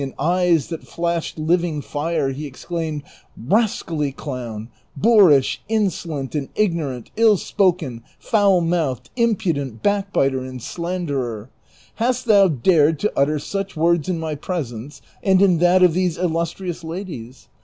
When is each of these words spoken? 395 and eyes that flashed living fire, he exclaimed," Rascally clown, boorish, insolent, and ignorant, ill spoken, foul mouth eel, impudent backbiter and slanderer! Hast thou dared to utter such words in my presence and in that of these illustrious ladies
395 0.01 0.17
and 0.17 0.33
eyes 0.55 0.67
that 0.69 0.83
flashed 0.87 1.37
living 1.37 1.79
fire, 1.79 2.29
he 2.31 2.47
exclaimed," 2.47 3.03
Rascally 3.53 4.11
clown, 4.11 4.69
boorish, 4.97 5.61
insolent, 5.69 6.33
and 6.33 6.49
ignorant, 6.55 7.11
ill 7.17 7.37
spoken, 7.37 8.01
foul 8.17 8.61
mouth 8.61 9.01
eel, 9.15 9.27
impudent 9.27 9.83
backbiter 9.83 10.41
and 10.41 10.59
slanderer! 10.59 11.51
Hast 11.97 12.25
thou 12.25 12.47
dared 12.47 12.97
to 12.97 13.13
utter 13.15 13.37
such 13.37 13.77
words 13.77 14.09
in 14.09 14.17
my 14.17 14.33
presence 14.33 15.03
and 15.21 15.39
in 15.39 15.59
that 15.59 15.83
of 15.83 15.93
these 15.93 16.17
illustrious 16.17 16.83
ladies 16.83 17.47